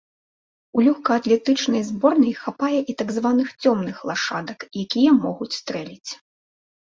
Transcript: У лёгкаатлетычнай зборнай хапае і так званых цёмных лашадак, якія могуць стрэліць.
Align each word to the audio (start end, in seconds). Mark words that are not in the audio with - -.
У 0.77 0.83
лёгкаатлетычнай 0.85 1.83
зборнай 1.89 2.31
хапае 2.43 2.79
і 2.93 2.95
так 3.01 3.09
званых 3.17 3.47
цёмных 3.65 4.01
лашадак, 4.13 4.59
якія 4.85 5.11
могуць 5.27 5.51
стрэліць. 5.59 6.11